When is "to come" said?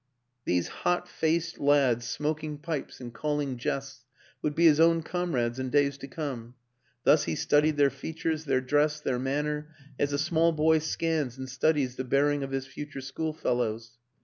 5.99-6.55